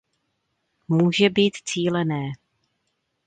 [0.87, 2.31] Může být cílené.